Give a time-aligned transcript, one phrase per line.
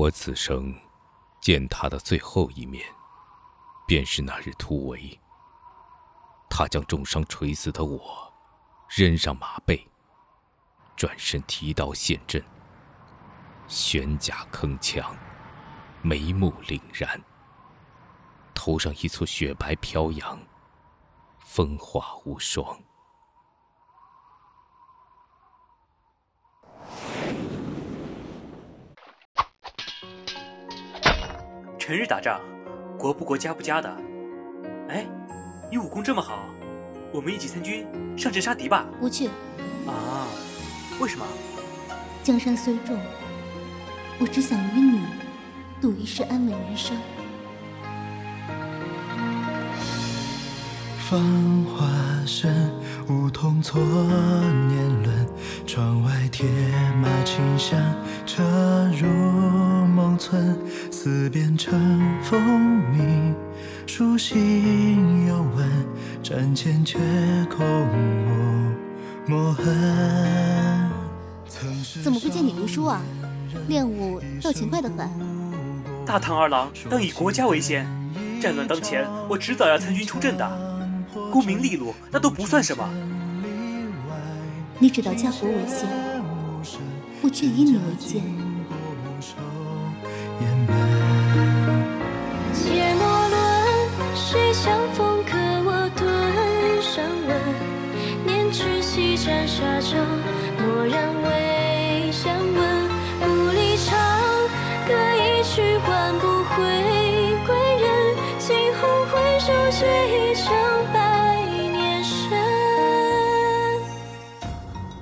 [0.00, 0.74] 我此生
[1.42, 2.82] 见他的最后一面，
[3.86, 5.20] 便是那日突围。
[6.48, 8.32] 他将重伤垂死的我
[8.88, 9.86] 扔上马背，
[10.96, 12.42] 转身提刀陷阵，
[13.68, 15.04] 悬甲铿锵，
[16.00, 17.22] 眉目凛然，
[18.54, 20.40] 头上一簇雪白飘扬，
[21.40, 22.82] 风华无双。
[31.90, 32.40] 成日打仗，
[32.96, 33.92] 国不国家不家的。
[34.90, 35.04] 哎，
[35.68, 36.44] 你武功这么好，
[37.12, 37.84] 我们一起参军
[38.16, 38.86] 上阵杀敌吧。
[39.00, 39.26] 不去。
[39.88, 40.28] 啊？
[41.00, 41.26] 为什么？
[42.22, 42.96] 江山虽重，
[44.20, 45.00] 我只想与你
[45.80, 46.96] 度一世安稳人生。
[51.08, 51.20] 繁
[51.64, 52.70] 华身，
[53.08, 55.19] 梧桐错年轮。
[55.72, 56.48] 窗外铁
[57.00, 57.78] 马清香，
[58.26, 58.42] 车
[59.00, 60.58] 入梦村。
[60.90, 61.78] 思辨成
[62.24, 62.42] 风
[62.90, 63.32] 鸣，
[63.86, 65.86] 书信又问。
[66.24, 66.98] 战前却
[67.48, 70.90] 空无墨痕。
[72.02, 73.00] 怎么不见你读书啊？
[73.68, 75.08] 练武倒勤快的很。
[76.04, 77.86] 大唐二郎当以国家为先，
[78.42, 80.50] 战乱当前，我迟早要参军出阵的。
[81.30, 82.84] 功名利禄那都不算什么。
[84.82, 85.86] 你只道家国为先，
[87.20, 88.22] 我却以你为鉴。
[92.54, 93.36] 切莫论
[94.16, 96.08] 谁相逢，可我顿
[96.80, 97.36] 上闻。
[98.24, 100.00] 念痴西斩沙场，
[100.56, 102.88] 蓦然未相闻。
[103.20, 104.00] 故里长，
[104.88, 106.64] 歌一曲换不回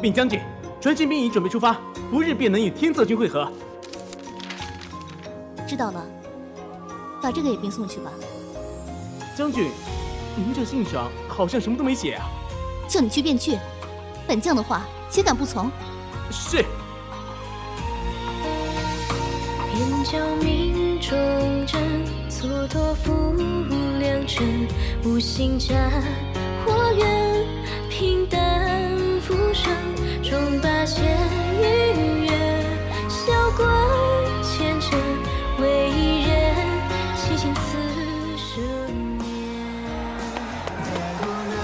[0.00, 0.40] 禀将军，
[0.80, 1.76] 传信兵已准备出发，
[2.10, 3.50] 不日便能与天策军会合。
[5.68, 6.02] 知道了，
[7.22, 8.10] 把这个也并送去吧。
[9.36, 9.70] 将军，
[10.34, 12.24] 您这信上好像什么都没写啊。
[12.88, 13.58] 叫你去便去，
[14.26, 15.70] 本将的话岂敢不从？
[16.30, 16.64] 是。
[19.74, 21.10] 边教命中
[21.66, 21.80] 阵，
[22.30, 23.34] 蹉跎负
[23.98, 24.66] 良辰，
[25.04, 26.02] 无心战，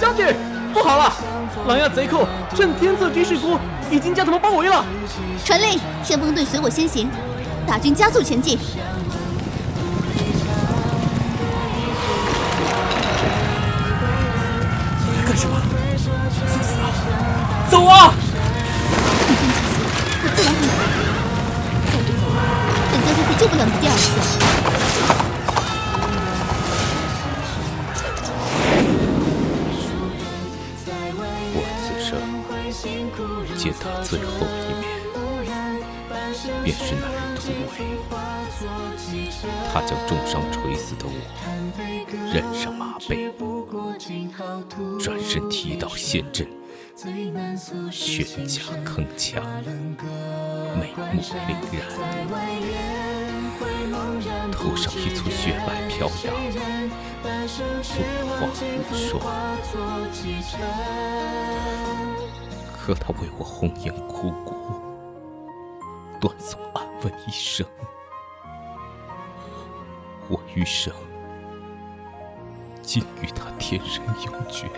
[0.01, 0.27] 将军，
[0.73, 1.13] 不好了！
[1.67, 3.59] 狼牙贼寇趁天策军势孤，
[3.91, 4.85] 已经将他们包围了。
[5.45, 7.11] 传令，先锋队随我先行，
[7.67, 8.59] 大军加速前进。
[15.27, 15.57] 干什么？
[16.47, 16.87] 送死啊！
[17.69, 18.15] 走啊！
[19.29, 19.75] 你真气息，
[20.23, 20.73] 我自然会来。
[21.91, 22.23] 再不走，
[22.93, 24.56] 本将军会救不了你第二次。
[34.09, 34.87] 最后一面，
[36.63, 37.75] 便是那人突围。
[39.73, 41.11] 他将重伤垂死的我
[42.33, 43.33] 扔上马背，
[45.01, 46.47] 转身提刀陷阵。
[47.91, 49.43] 悬甲铿锵，
[50.79, 51.85] 眉目凛然，
[54.53, 56.33] 头上一簇雪白飘扬，
[58.39, 58.47] 风华
[58.89, 59.21] 无双。
[62.87, 64.55] 可他为我红颜枯骨，
[66.21, 67.67] 断送安稳一生。
[70.29, 70.95] 我余生
[72.83, 74.69] 竟与他天生永绝。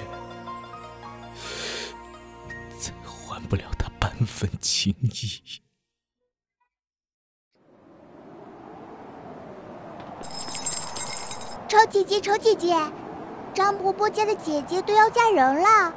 [2.79, 5.61] 再还不了他半分情谊。
[11.69, 12.75] 丑姐姐，丑姐姐，
[13.53, 15.93] 张伯伯家的姐姐都要嫁人了，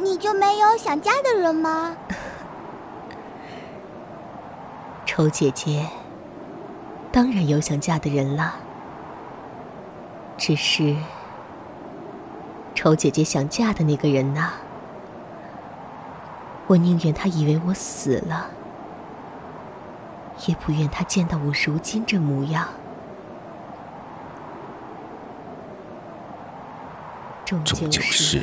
[0.00, 1.96] 你就没有想嫁的人吗？
[5.06, 5.86] 丑姐姐，
[7.12, 8.54] 当然有想嫁的人了，
[10.36, 10.96] 只是
[12.74, 14.52] 丑姐姐想嫁的那个人呢？
[16.66, 18.50] 我宁愿他以为我死了，
[20.46, 22.68] 也不愿他见到我如今这模样。
[27.44, 28.42] 终究是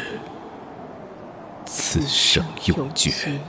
[1.74, 3.40] 此生永诀。